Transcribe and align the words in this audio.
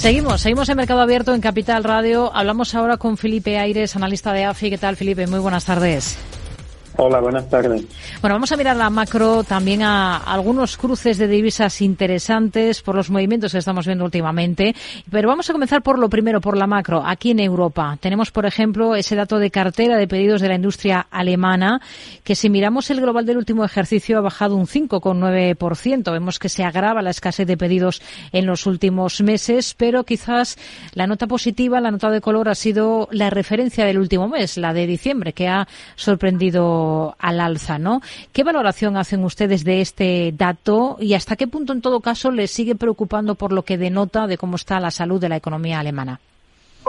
Seguimos, 0.00 0.42
seguimos 0.42 0.68
en 0.68 0.76
Mercado 0.76 1.00
Abierto 1.00 1.34
en 1.34 1.40
Capital 1.40 1.82
Radio. 1.82 2.30
Hablamos 2.32 2.72
ahora 2.76 2.98
con 2.98 3.16
Felipe 3.16 3.58
Aires, 3.58 3.96
analista 3.96 4.32
de 4.32 4.44
AFI. 4.44 4.70
¿Qué 4.70 4.78
tal, 4.78 4.94
Felipe? 4.94 5.26
Muy 5.26 5.40
buenas 5.40 5.64
tardes. 5.64 6.16
Hola, 7.00 7.20
buenas 7.20 7.48
tardes. 7.48 7.84
Bueno, 8.20 8.34
vamos 8.34 8.50
a 8.50 8.56
mirar 8.56 8.74
la 8.74 8.90
macro, 8.90 9.44
también 9.44 9.84
a 9.84 10.16
algunos 10.16 10.76
cruces 10.76 11.16
de 11.16 11.28
divisas 11.28 11.80
interesantes 11.80 12.82
por 12.82 12.96
los 12.96 13.08
movimientos 13.08 13.52
que 13.52 13.58
estamos 13.58 13.86
viendo 13.86 14.04
últimamente. 14.04 14.74
Pero 15.08 15.28
vamos 15.28 15.48
a 15.48 15.52
comenzar 15.52 15.80
por 15.80 15.96
lo 15.96 16.10
primero, 16.10 16.40
por 16.40 16.56
la 16.56 16.66
macro. 16.66 17.00
Aquí 17.06 17.30
en 17.30 17.38
Europa 17.38 17.96
tenemos, 18.00 18.32
por 18.32 18.46
ejemplo, 18.46 18.96
ese 18.96 19.14
dato 19.14 19.38
de 19.38 19.52
cartera 19.52 19.96
de 19.96 20.08
pedidos 20.08 20.40
de 20.40 20.48
la 20.48 20.56
industria 20.56 21.06
alemana, 21.08 21.80
que 22.24 22.34
si 22.34 22.50
miramos 22.50 22.90
el 22.90 23.00
global 23.00 23.24
del 23.24 23.36
último 23.36 23.64
ejercicio 23.64 24.18
ha 24.18 24.22
bajado 24.22 24.56
un 24.56 24.66
5,9%. 24.66 26.10
Vemos 26.10 26.40
que 26.40 26.48
se 26.48 26.64
agrava 26.64 27.00
la 27.00 27.10
escasez 27.10 27.46
de 27.46 27.56
pedidos 27.56 28.02
en 28.32 28.44
los 28.44 28.66
últimos 28.66 29.20
meses, 29.20 29.76
pero 29.78 30.02
quizás 30.02 30.58
la 30.94 31.06
nota 31.06 31.28
positiva, 31.28 31.80
la 31.80 31.92
nota 31.92 32.10
de 32.10 32.20
color 32.20 32.48
ha 32.48 32.56
sido 32.56 33.06
la 33.12 33.30
referencia 33.30 33.84
del 33.84 33.98
último 33.98 34.26
mes, 34.26 34.56
la 34.56 34.72
de 34.72 34.88
diciembre, 34.88 35.32
que 35.32 35.46
ha 35.46 35.68
sorprendido 35.94 36.87
al 37.18 37.40
alza, 37.40 37.78
¿no? 37.78 38.00
¿Qué 38.32 38.44
valoración 38.44 38.96
hacen 38.96 39.24
ustedes 39.24 39.64
de 39.64 39.80
este 39.80 40.32
dato 40.36 40.96
y 41.00 41.14
hasta 41.14 41.36
qué 41.36 41.46
punto, 41.46 41.72
en 41.72 41.80
todo 41.80 42.00
caso, 42.00 42.30
les 42.30 42.50
sigue 42.50 42.74
preocupando 42.74 43.34
por 43.34 43.52
lo 43.52 43.62
que 43.62 43.78
denota 43.78 44.26
de 44.26 44.38
cómo 44.38 44.56
está 44.56 44.80
la 44.80 44.90
salud 44.90 45.20
de 45.20 45.28
la 45.28 45.36
economía 45.36 45.80
alemana? 45.80 46.20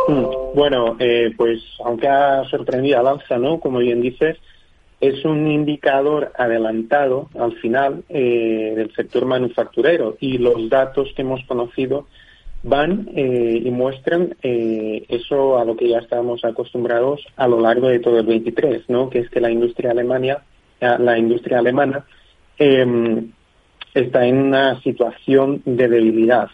Mm, 0.08 0.56
bueno, 0.56 0.96
eh, 1.00 1.32
pues 1.36 1.60
aunque 1.84 2.08
ha 2.08 2.44
sorprendido 2.50 3.00
al 3.00 3.08
alza, 3.08 3.38
¿no? 3.38 3.60
Como 3.60 3.80
bien 3.80 4.02
dices, 4.02 4.38
es 5.02 5.24
un 5.24 5.50
indicador 5.50 6.32
adelantado 6.38 7.30
al 7.40 7.54
final 7.58 8.04
eh, 8.10 8.74
del 8.76 8.94
sector 8.94 9.26
manufacturero 9.26 10.18
y 10.20 10.38
los 10.38 10.70
datos 10.70 11.10
que 11.16 11.22
hemos 11.22 11.44
conocido 11.46 12.06
van 12.64 13.10
eh, 13.16 13.62
y 13.64 13.72
muestran 13.72 14.36
eh, 14.44 15.06
eso 15.08 15.58
a 15.58 15.66
lo 15.66 15.76
que 15.76 15.90
ya 15.90 16.00
estábamos 16.00 16.44
acostumbrados 16.44 17.26
a 17.38 17.48
lo 17.48 17.60
largo 17.60 17.88
de 17.88 18.00
todo 18.00 18.20
el 18.20 18.26
23, 18.26 18.90
¿no? 18.90 19.10
Que 19.10 19.20
es 19.20 19.30
que 19.30 19.40
la 19.40 19.52
industria 19.52 19.92
alemania, 19.92 20.44
la 20.80 21.18
industria 21.18 21.60
alemana 21.60 22.06
em, 22.58 23.32
está 23.94 24.26
en 24.26 24.38
una 24.38 24.82
situación 24.82 25.62
de 25.66 25.88
debilidad. 25.88 26.50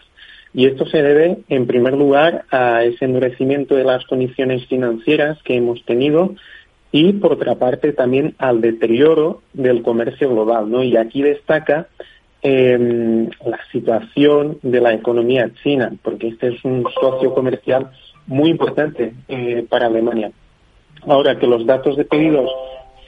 Y 0.54 0.66
esto 0.66 0.86
se 0.86 1.02
debe, 1.02 1.38
en 1.48 1.66
primer 1.66 1.94
lugar, 1.94 2.44
a 2.50 2.82
ese 2.82 3.04
endurecimiento 3.04 3.74
de 3.74 3.84
las 3.84 4.04
condiciones 4.06 4.66
financieras 4.66 5.42
que 5.42 5.56
hemos 5.56 5.84
tenido 5.84 6.34
y, 6.92 7.12
por 7.12 7.34
otra 7.34 7.56
parte, 7.56 7.92
también 7.92 8.34
al 8.38 8.60
deterioro 8.60 9.42
del 9.52 9.82
comercio 9.82 10.30
global, 10.30 10.70
¿no? 10.70 10.82
Y 10.82 10.96
aquí 10.96 11.22
destaca 11.22 11.88
eh, 12.48 13.28
la 13.44 13.58
situación 13.72 14.58
de 14.62 14.80
la 14.80 14.94
economía 14.94 15.50
china, 15.64 15.92
porque 16.04 16.28
este 16.28 16.48
es 16.54 16.64
un 16.64 16.86
socio 17.00 17.34
comercial 17.34 17.90
muy 18.28 18.50
importante 18.50 19.14
eh, 19.26 19.66
para 19.68 19.86
Alemania. 19.86 20.30
Ahora 21.08 21.40
que 21.40 21.48
los 21.48 21.66
datos 21.66 21.96
de 21.96 22.04
pedidos 22.04 22.48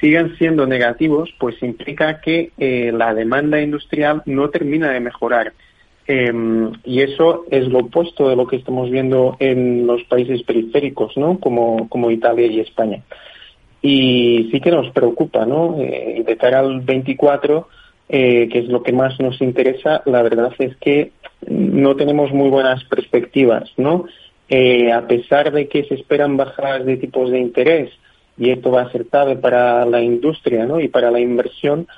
sigan 0.00 0.36
siendo 0.38 0.66
negativos, 0.66 1.32
pues 1.38 1.62
implica 1.62 2.20
que 2.20 2.50
eh, 2.58 2.90
la 2.92 3.14
demanda 3.14 3.60
industrial 3.60 4.22
no 4.26 4.50
termina 4.50 4.90
de 4.90 4.98
mejorar. 4.98 5.52
Em, 6.08 6.72
y 6.84 7.02
eso 7.02 7.44
es 7.48 7.68
lo 7.68 7.80
opuesto 7.80 8.28
de 8.28 8.34
lo 8.34 8.48
que 8.48 8.56
estamos 8.56 8.90
viendo 8.90 9.36
en 9.38 9.86
los 9.86 10.02
países 10.04 10.42
periféricos, 10.42 11.16
¿no? 11.16 11.38
Como, 11.38 11.88
como 11.88 12.10
Italia 12.10 12.46
y 12.46 12.58
España. 12.58 13.04
Y 13.82 14.48
sí 14.50 14.60
que 14.60 14.72
nos 14.72 14.90
preocupa, 14.90 15.46
¿no? 15.46 15.76
Eh, 15.78 16.24
de 16.26 16.36
cara 16.36 16.58
al 16.58 16.80
24, 16.80 17.68
eh, 18.08 18.48
que 18.48 18.60
es 18.60 18.68
lo 18.68 18.82
que 18.82 18.92
más 18.92 19.20
nos 19.20 19.40
interesa, 19.42 20.02
la 20.06 20.22
verdad 20.22 20.52
es 20.58 20.76
que 20.76 21.12
no 21.46 21.94
tenemos 21.96 22.32
muy 22.32 22.48
buenas 22.48 22.82
perspectivas, 22.84 23.70
¿no? 23.76 24.06
Eh, 24.48 24.90
a 24.92 25.06
pesar 25.06 25.52
de 25.52 25.68
que 25.68 25.84
se 25.84 25.94
esperan 25.94 26.36
bajadas 26.36 26.86
de 26.86 26.96
tipos 26.96 27.30
de 27.30 27.38
interés, 27.38 27.90
y 28.38 28.50
esto 28.50 28.70
va 28.70 28.82
a 28.82 28.92
ser 28.92 29.06
clave 29.06 29.36
para 29.36 29.84
la 29.84 30.00
industria 30.00 30.64
¿no? 30.64 30.80
y 30.80 30.88
para 30.88 31.10
la 31.10 31.18
inversión, 31.18 31.88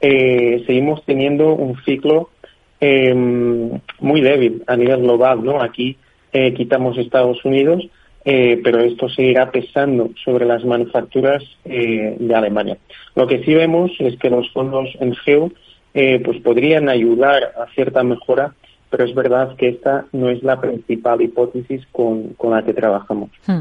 eh, 0.00 0.62
seguimos 0.64 1.04
teniendo 1.04 1.52
un 1.54 1.76
ciclo 1.84 2.30
em, 2.80 3.80
muy 3.98 4.20
débil 4.20 4.62
a 4.68 4.76
nivel 4.76 5.02
global. 5.02 5.44
¿no? 5.44 5.60
Aquí 5.60 5.98
quitamos 6.54 6.96
Estados 6.96 7.44
Unidos, 7.44 7.88
pero 8.62 8.80
esto 8.80 9.08
seguirá 9.08 9.50
pesando 9.50 10.10
sobre 10.22 10.44
las 10.44 10.62
manufacturas 10.64 11.42
de 11.64 12.34
Alemania. 12.34 12.76
Lo 13.14 13.26
que 13.26 13.42
sí 13.42 13.54
vemos 13.54 13.90
es 14.00 14.18
que 14.18 14.28
los 14.28 14.50
fondos 14.52 14.90
en 15.00 15.14
GEO 15.14 15.50
eh, 15.94 16.20
pues 16.24 16.40
podrían 16.42 16.88
ayudar 16.88 17.54
a 17.56 17.66
cierta 17.74 18.02
mejora 18.02 18.54
pero 18.90 19.04
es 19.04 19.14
verdad 19.14 19.56
que 19.56 19.68
esta 19.68 20.06
no 20.12 20.30
es 20.30 20.42
la 20.42 20.60
principal 20.60 21.20
hipótesis 21.20 21.82
con, 21.92 22.36
la 22.50 22.62
que 22.62 22.72
trabajamos. 22.72 23.30
Hmm. 23.46 23.60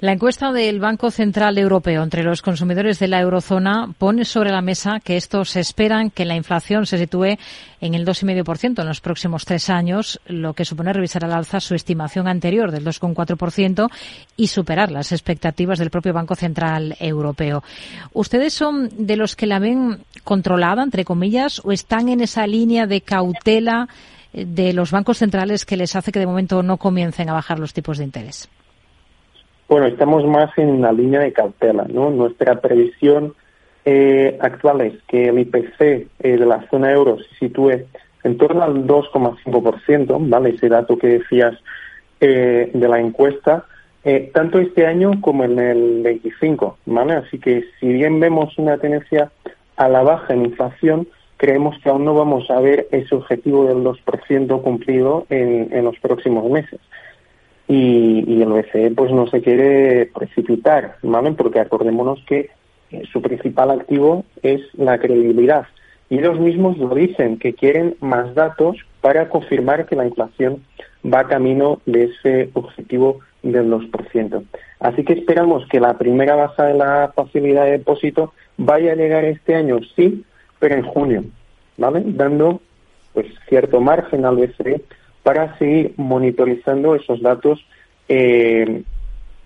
La 0.00 0.12
encuesta 0.12 0.52
del 0.52 0.80
Banco 0.80 1.10
Central 1.10 1.58
Europeo 1.58 2.02
entre 2.02 2.22
los 2.22 2.42
consumidores 2.42 2.98
de 2.98 3.08
la 3.08 3.20
eurozona 3.20 3.92
pone 3.98 4.24
sobre 4.24 4.50
la 4.50 4.62
mesa 4.62 5.00
que 5.00 5.16
estos 5.16 5.56
esperan 5.56 6.10
que 6.10 6.24
la 6.24 6.36
inflación 6.36 6.86
se 6.86 6.98
sitúe 6.98 7.36
en 7.80 7.94
el 7.94 8.06
2,5% 8.06 8.80
en 8.80 8.86
los 8.86 9.00
próximos 9.00 9.44
tres 9.44 9.70
años, 9.70 10.20
lo 10.26 10.52
que 10.52 10.64
supone 10.64 10.92
revisar 10.92 11.24
al 11.24 11.32
alza 11.32 11.60
su 11.60 11.74
estimación 11.74 12.28
anterior 12.28 12.70
del 12.70 12.84
2,4% 12.84 13.88
y 14.36 14.48
superar 14.48 14.92
las 14.92 15.12
expectativas 15.12 15.78
del 15.78 15.90
propio 15.90 16.12
Banco 16.12 16.34
Central 16.34 16.96
Europeo. 17.00 17.62
¿Ustedes 18.12 18.52
son 18.52 18.90
de 18.98 19.16
los 19.16 19.34
que 19.34 19.46
la 19.46 19.58
ven 19.58 19.98
controlada, 20.24 20.82
entre 20.82 21.04
comillas, 21.04 21.60
o 21.64 21.72
están 21.72 22.08
en 22.08 22.20
esa 22.20 22.46
línea 22.46 22.86
de 22.86 23.00
cautela? 23.00 23.88
De 24.32 24.72
los 24.72 24.90
bancos 24.90 25.18
centrales 25.18 25.64
que 25.64 25.76
les 25.76 25.96
hace 25.96 26.12
que 26.12 26.20
de 26.20 26.26
momento 26.26 26.62
no 26.62 26.76
comiencen 26.76 27.28
a 27.28 27.32
bajar 27.32 27.58
los 27.58 27.72
tipos 27.72 27.98
de 27.98 28.04
interés? 28.04 28.48
Bueno, 29.68 29.86
estamos 29.86 30.24
más 30.26 30.50
en 30.58 30.80
la 30.80 30.92
línea 30.92 31.20
de 31.20 31.32
cautela, 31.32 31.86
¿no? 31.88 32.10
Nuestra 32.10 32.60
previsión 32.60 33.34
eh, 33.84 34.36
actual 34.40 34.80
es 34.80 34.94
que 35.06 35.28
el 35.28 35.38
IPC 35.38 35.80
eh, 35.80 36.08
de 36.18 36.46
la 36.46 36.68
zona 36.68 36.90
euro 36.90 37.18
se 37.18 37.46
sitúe 37.46 37.86
en 38.24 38.36
torno 38.36 38.62
al 38.62 38.86
2,5%, 38.86 40.28
¿vale? 40.28 40.50
Ese 40.50 40.68
dato 40.68 40.98
que 40.98 41.06
decías 41.06 41.54
eh, 42.20 42.70
de 42.74 42.88
la 42.88 42.98
encuesta, 42.98 43.64
tanto 44.32 44.58
este 44.58 44.86
año 44.86 45.20
como 45.20 45.44
en 45.44 45.58
el 45.58 46.02
25, 46.02 46.78
¿vale? 46.86 47.12
Así 47.14 47.38
que 47.38 47.64
si 47.78 47.86
bien 47.92 48.18
vemos 48.18 48.58
una 48.58 48.78
tendencia 48.78 49.30
a 49.76 49.88
la 49.88 50.02
baja 50.02 50.32
en 50.32 50.46
inflación, 50.46 51.06
creemos 51.40 51.74
que 51.82 51.88
aún 51.88 52.04
no 52.04 52.12
vamos 52.12 52.50
a 52.50 52.60
ver 52.60 52.86
ese 52.90 53.14
objetivo 53.14 53.64
del 53.64 53.78
2% 53.78 54.62
cumplido 54.62 55.24
en, 55.30 55.82
los 55.82 55.98
próximos 55.98 56.50
meses. 56.50 56.78
Y, 57.66 58.42
el 58.42 58.52
BCE 58.52 58.90
pues 58.90 59.10
no 59.10 59.26
se 59.26 59.40
quiere 59.40 60.04
precipitar, 60.14 60.96
¿vale? 61.02 61.32
Porque 61.32 61.60
acordémonos 61.60 62.22
que 62.26 62.50
eh, 62.90 63.02
su 63.10 63.22
principal 63.22 63.70
activo 63.70 64.26
es 64.42 64.60
la 64.74 64.98
credibilidad. 64.98 65.66
Y 66.10 66.18
ellos 66.18 66.38
mismos 66.38 66.76
lo 66.76 66.94
dicen, 66.94 67.38
que 67.38 67.54
quieren 67.54 67.96
más 68.00 68.34
datos 68.34 68.76
para 69.00 69.30
confirmar 69.30 69.86
que 69.86 69.96
la 69.96 70.04
inflación 70.04 70.62
va 71.02 71.26
camino 71.26 71.80
de 71.86 72.04
ese 72.04 72.50
objetivo 72.52 73.20
del 73.42 73.70
2%. 73.70 74.44
Así 74.80 75.04
que 75.04 75.14
esperamos 75.14 75.66
que 75.68 75.80
la 75.80 75.96
primera 75.96 76.34
baja 76.34 76.64
de 76.64 76.74
la 76.74 77.12
facilidad 77.16 77.64
de 77.64 77.78
depósito 77.78 78.34
vaya 78.58 78.92
a 78.92 78.96
llegar 78.96 79.24
este 79.24 79.54
año, 79.54 79.78
sí, 79.96 80.22
pero 80.60 80.76
en 80.76 80.82
junio, 80.82 81.24
¿vale? 81.76 82.02
Dando 82.06 82.60
pues 83.12 83.26
cierto 83.48 83.80
margen 83.80 84.24
al 84.24 84.36
BCE 84.36 84.82
para 85.24 85.58
seguir 85.58 85.94
monitorizando 85.96 86.94
esos 86.94 87.20
datos 87.20 87.64
eh, 88.08 88.82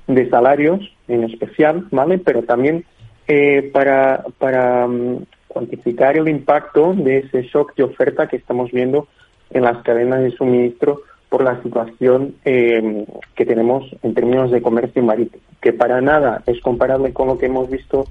de 0.06 0.28
salarios 0.28 0.80
en 1.08 1.24
especial, 1.24 1.86
¿vale? 1.90 2.18
Pero 2.18 2.42
también 2.42 2.84
eh, 3.26 3.70
para, 3.72 4.24
para 4.38 4.86
mm, 4.86 5.24
cuantificar 5.48 6.18
el 6.18 6.28
impacto 6.28 6.92
de 6.94 7.18
ese 7.18 7.42
shock 7.44 7.74
de 7.74 7.84
oferta 7.84 8.26
que 8.26 8.36
estamos 8.36 8.70
viendo 8.70 9.08
en 9.50 9.62
las 9.62 9.78
cadenas 9.82 10.20
de 10.20 10.32
suministro 10.32 11.00
por 11.30 11.42
la 11.42 11.60
situación 11.62 12.34
eh, 12.44 13.06
que 13.34 13.46
tenemos 13.46 13.84
en 14.02 14.14
términos 14.14 14.50
de 14.50 14.62
comercio 14.62 15.02
marítimo, 15.02 15.42
que 15.60 15.72
para 15.72 16.00
nada 16.00 16.42
es 16.46 16.60
comparable 16.60 17.12
con 17.12 17.28
lo 17.28 17.38
que 17.38 17.46
hemos 17.46 17.70
visto 17.70 18.06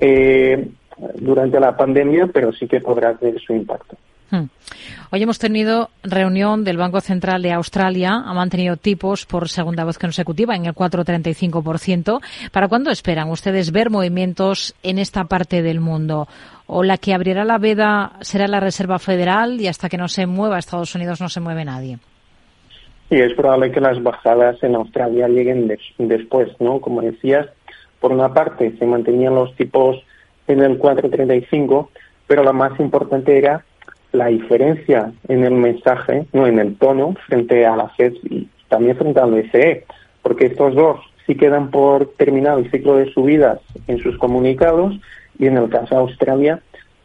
eh, 0.00 0.68
durante 1.16 1.60
la 1.60 1.76
pandemia, 1.76 2.28
pero 2.32 2.52
sí 2.52 2.66
que 2.66 2.80
podrá 2.80 3.14
tener 3.14 3.40
su 3.40 3.52
impacto. 3.52 3.96
Hmm. 4.30 4.46
Hoy 5.10 5.22
hemos 5.22 5.38
tenido 5.38 5.90
reunión 6.02 6.64
del 6.64 6.76
Banco 6.76 7.00
Central 7.00 7.42
de 7.42 7.52
Australia. 7.52 8.22
Ha 8.24 8.34
mantenido 8.34 8.76
tipos 8.76 9.26
por 9.26 9.48
segunda 9.48 9.84
vez 9.84 9.98
consecutiva 9.98 10.56
en 10.56 10.66
el 10.66 10.74
4,35%. 10.74 12.20
¿Para 12.50 12.68
cuándo 12.68 12.90
esperan 12.90 13.30
ustedes 13.30 13.70
ver 13.70 13.90
movimientos 13.90 14.74
en 14.82 14.98
esta 14.98 15.24
parte 15.24 15.62
del 15.62 15.80
mundo? 15.80 16.26
¿O 16.66 16.82
la 16.82 16.96
que 16.96 17.14
abrirá 17.14 17.44
la 17.44 17.58
veda 17.58 18.12
será 18.22 18.48
la 18.48 18.60
Reserva 18.60 18.98
Federal 18.98 19.60
y 19.60 19.68
hasta 19.68 19.88
que 19.88 19.98
no 19.98 20.08
se 20.08 20.26
mueva 20.26 20.58
Estados 20.58 20.94
Unidos 20.94 21.20
no 21.20 21.28
se 21.28 21.40
mueve 21.40 21.64
nadie? 21.64 21.98
Sí, 23.10 23.16
es 23.16 23.34
probable 23.34 23.70
que 23.70 23.80
las 23.80 24.02
bajadas 24.02 24.62
en 24.62 24.74
Australia 24.74 25.28
lleguen 25.28 25.70
después, 25.98 26.48
¿no? 26.58 26.80
Como 26.80 27.02
decías, 27.02 27.46
por 28.00 28.12
una 28.12 28.32
parte 28.32 28.74
se 28.78 28.86
mantenían 28.86 29.34
los 29.34 29.54
tipos 29.56 30.02
en 30.46 30.60
el 30.60 30.78
435, 30.78 31.90
pero 32.26 32.42
la 32.42 32.52
más 32.52 32.78
importante 32.80 33.36
era 33.36 33.64
la 34.12 34.26
diferencia 34.26 35.12
en 35.28 35.44
el 35.44 35.54
mensaje, 35.54 36.26
no 36.32 36.46
en 36.46 36.58
el 36.58 36.76
tono, 36.76 37.14
frente 37.26 37.66
a 37.66 37.76
la 37.76 37.88
FED 37.90 38.14
y, 38.24 38.48
también 38.68 38.96
frente 38.96 39.20
al 39.20 39.30
BCE, 39.30 39.84
porque 40.22 40.46
estos 40.46 40.74
dos 40.74 41.00
sí 41.26 41.36
quedan 41.36 41.70
por 41.70 42.06
terminar 42.16 42.58
el 42.58 42.70
ciclo 42.70 42.96
de 42.96 43.12
subidas 43.12 43.60
en 43.86 43.98
sus 43.98 44.16
comunicados 44.18 44.94
y 45.38 45.46
en 45.46 45.56
el 45.56 45.68
caso 45.68 45.94
de 45.94 46.00
Australia, 46.00 46.60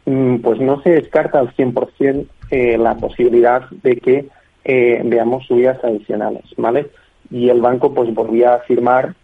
mm, 0.06 0.36
pues 0.36 0.60
no 0.60 0.80
se 0.82 0.90
descarta 0.90 1.38
al 1.38 1.54
100% 1.54 2.26
eh, 2.50 2.78
la 2.78 2.96
posibilidad 2.96 3.68
de 3.70 3.96
que 3.96 4.26
eh, 4.64 5.00
veamos 5.04 5.46
subidas 5.46 5.82
adicionales, 5.84 6.44
¿vale? 6.56 6.88
Y 7.30 7.48
el 7.48 7.60
banco 7.60 7.94
pues 7.94 8.12
volvía 8.12 8.52
a 8.52 8.56
afirmar 8.56 9.14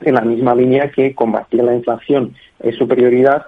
en 0.00 0.14
la 0.14 0.20
misma 0.22 0.54
línea 0.54 0.90
que 0.90 1.14
combatir 1.14 1.62
la 1.62 1.74
inflación 1.74 2.34
es 2.60 2.76
su 2.76 2.86
prioridad 2.86 3.46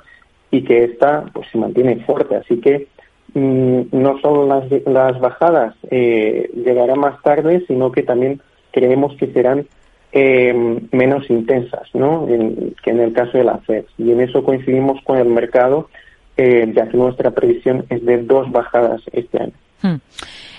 y 0.50 0.62
que 0.62 0.85
esta 0.85 1.25
pues 1.33 1.49
se 1.50 1.59
mantiene 1.59 1.97
fuerte. 2.05 2.37
Así 2.37 2.61
que 2.61 2.89
mm, 3.35 3.81
no 3.93 4.19
solo 4.21 4.47
las, 4.47 4.65
las 4.87 5.21
bajadas 5.21 5.75
eh, 5.91 6.50
llegarán 6.55 7.00
más 7.00 7.21
tarde, 7.23 7.65
sino 7.67 7.93
que 7.93 8.03
también 8.03 8.41
creemos 8.73 9.17
que 9.17 9.33
serán 9.33 9.67
eh, 10.12 10.55
menos 10.93 11.29
intensas, 11.29 11.89
¿no? 11.93 12.27
que 12.27 12.91
en 12.91 13.00
el 13.00 13.12
caso 13.12 13.37
de 13.37 13.45
la 13.45 13.59
FED. 13.59 13.85
Y 13.99 14.11
en 14.11 14.21
eso 14.21 14.43
coincidimos 14.43 15.03
con 15.05 15.19
el 15.19 15.29
mercado, 15.29 15.91
eh, 16.37 16.71
ya 16.75 16.89
que 16.89 16.97
nuestra 16.97 17.31
previsión 17.33 17.85
es 17.91 18.05
de 18.05 18.23
dos 18.23 18.50
bajadas 18.50 19.03
este 19.12 19.43
año. 19.43 19.53
Hmm. 19.83 19.97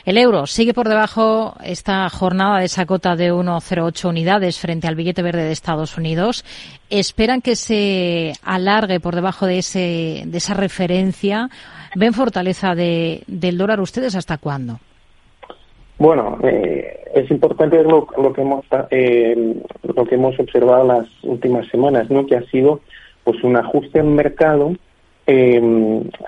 El 0.06 0.18
euro 0.18 0.46
sigue 0.46 0.74
por 0.74 0.88
debajo 0.88 1.56
esta 1.64 2.10
jornada 2.10 2.60
de 2.60 2.66
esa 2.66 2.86
cota 2.86 3.16
de 3.16 3.34
1,08 3.34 4.10
unidades 4.10 4.60
frente 4.60 4.88
al 4.88 4.96
billete 4.96 5.22
verde 5.22 5.44
de 5.44 5.52
Estados 5.52 5.98
Unidos. 5.98 6.46
¿Esperan 6.90 7.42
que 7.42 7.56
se 7.56 8.34
alargue 8.44 9.00
por 9.00 9.16
debajo 9.16 9.46
de, 9.46 9.60
ese, 9.60 10.24
de 10.26 10.38
esa 10.38 10.54
referencia? 10.54 11.50
¿Ven 11.96 12.14
fortaleza 12.14 12.76
de, 12.76 13.24
del 13.28 13.58
dólar 13.58 13.82
ustedes 13.82 14.16
hasta 14.16 14.38
cuándo? 14.38 14.80
Bueno, 15.98 16.38
eh, 16.44 17.02
es 17.14 17.30
importante 17.30 17.84
lo, 17.84 18.08
lo 18.18 18.32
que 18.32 18.42
hemos 18.42 18.66
eh, 18.90 19.62
lo 19.84 20.06
que 20.06 20.16
hemos 20.16 20.40
observado 20.40 20.88
las 20.88 21.08
últimas 21.24 21.68
semanas, 21.68 22.10
¿no? 22.10 22.26
Que 22.26 22.38
ha 22.38 22.44
sido 22.44 22.80
pues 23.26 23.44
un 23.44 23.58
ajuste 23.58 24.00
en 24.00 24.16
mercado 24.16 24.72
eh, 25.28 25.62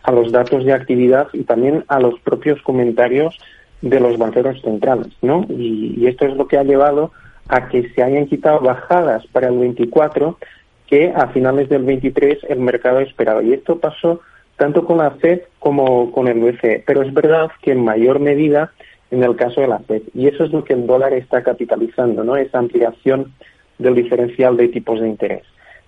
a 0.03 0.11
los 0.11 0.31
datos 0.31 0.65
de 0.65 0.73
actividad 0.73 1.29
y 1.31 1.43
también 1.43 1.85
a 1.87 1.99
los 2.01 2.19
propios 2.19 2.61
comentarios 2.63 3.37
de 3.81 3.99
los 3.99 4.17
banqueros 4.17 4.61
centrales, 4.61 5.07
¿no? 5.21 5.45
Y, 5.49 6.05
esto 6.07 6.25
es 6.25 6.35
lo 6.35 6.47
que 6.47 6.57
ha 6.57 6.63
llevado 6.63 7.11
a 7.47 7.67
que 7.67 7.89
se 7.89 8.03
hayan 8.03 8.27
quitado 8.27 8.59
bajadas 8.59 9.25
para 9.27 9.47
el 9.47 9.57
24 9.57 10.37
que 10.87 11.11
a 11.15 11.27
finales 11.27 11.69
del 11.69 11.83
23 11.83 12.39
el 12.49 12.59
mercado 12.59 12.99
esperaba. 12.99 13.41
Y 13.43 13.53
esto 13.53 13.79
pasó 13.79 14.21
tanto 14.57 14.85
con 14.85 14.97
la 14.97 15.11
FED 15.11 15.41
como 15.59 16.11
con 16.11 16.27
el 16.27 16.39
BCE. 16.39 16.83
Pero 16.85 17.01
es 17.01 17.13
verdad 17.13 17.49
que 17.61 17.71
en 17.71 17.83
mayor 17.83 18.19
medida 18.19 18.71
en 19.09 19.23
el 19.23 19.35
caso 19.35 19.61
de 19.61 19.67
la 19.67 19.79
FED. 19.79 20.03
Y 20.13 20.27
eso 20.27 20.43
es 20.43 20.51
lo 20.51 20.63
que 20.63 20.73
el 20.73 20.85
dólar 20.87 21.13
está 21.13 21.43
capitalizando, 21.43 22.23
¿no? 22.23 22.35
Esa 22.37 22.59
ampliación 22.59 23.33
del 23.77 23.95
diferencial 23.95 24.55
de 24.57 24.69
tipos 24.69 24.99
de 24.99 25.09
interés. 25.09 25.43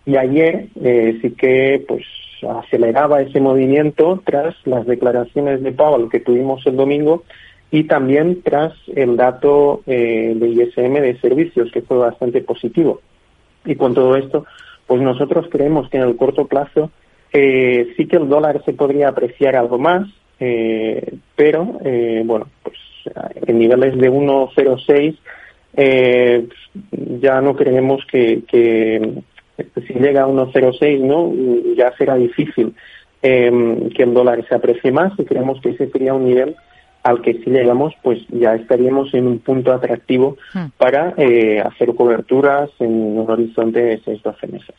Y 0.05 0.17
ayer 0.17 0.67
eh, 0.83 1.17
sí 1.21 1.31
que 1.31 1.83
pues 1.87 2.03
aceleraba 2.49 3.21
ese 3.21 3.39
movimiento 3.39 4.21
tras 4.25 4.55
las 4.65 4.85
declaraciones 4.85 5.63
de 5.63 5.71
Powell 5.71 6.09
que 6.09 6.19
tuvimos 6.19 6.65
el 6.67 6.75
domingo 6.75 7.23
y 7.73 7.85
también 7.85 8.43
tras 8.43 8.71
el 8.95 9.17
dato 9.17 9.81
eh, 9.87 10.33
de 10.35 10.47
ISM 10.47 10.93
de 10.93 11.19
servicios, 11.19 11.71
que 11.71 11.81
fue 11.81 11.97
bastante 11.97 12.41
positivo. 12.41 13.01
Y 13.65 13.73
con 13.73 13.95
todo 13.95 14.15
esto, 14.15 14.45
pues 14.85 15.01
nosotros 15.01 15.47
creemos 15.49 15.89
que 15.89 15.97
en 15.97 16.03
el 16.03 16.15
corto 16.15 16.45
plazo 16.45 16.91
eh, 17.31 17.95
sí 17.97 18.05
que 18.05 18.17
el 18.17 18.29
dólar 18.29 18.61
se 18.63 18.73
podría 18.73 19.07
apreciar 19.07 19.55
algo 19.55 19.79
más, 19.79 20.07
eh, 20.39 21.15
pero 21.35 21.65
bueno, 22.25 22.47
pues 22.61 22.77
en 23.47 23.57
niveles 23.57 23.97
de 23.97 24.11
1,06 24.11 25.17
eh, 25.75 26.47
ya 27.21 27.41
no 27.41 27.55
creemos 27.55 28.05
que, 28.05 28.43
si 29.87 29.93
llega 29.95 30.25
a 30.25 30.27
1,06 30.27 30.99
no 30.99 31.33
ya 31.75 31.91
será 31.97 32.17
difícil 32.17 32.75
que 33.19 34.03
el 34.03 34.13
dólar 34.13 34.45
se 34.47 34.53
aprecie 34.53 34.91
más 34.91 35.17
y 35.17 35.25
creemos 35.25 35.59
que 35.59 35.71
ese 35.71 35.89
sería 35.89 36.13
un 36.13 36.25
nivel 36.25 36.55
al 37.03 37.21
que 37.21 37.33
si 37.33 37.49
llegamos, 37.49 37.93
pues 38.01 38.19
ya 38.29 38.55
estaríamos 38.55 39.13
en 39.13 39.27
un 39.27 39.39
punto 39.39 39.73
atractivo 39.73 40.37
hmm. 40.53 40.65
para 40.77 41.13
eh, 41.17 41.61
hacer 41.61 41.93
coberturas 41.95 42.69
en 42.79 42.91
un 42.91 43.29
horizonte 43.29 43.81
de 43.81 44.01
6-12 44.01 44.51
meses. 44.51 44.75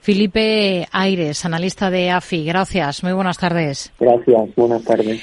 Felipe 0.00 0.86
Aires, 0.90 1.44
analista 1.44 1.90
de 1.90 2.10
AFI, 2.10 2.44
gracias. 2.44 3.04
Muy 3.04 3.12
buenas 3.12 3.38
tardes. 3.38 3.92
Gracias, 3.98 4.54
buenas 4.56 4.82
tardes. 4.84 5.22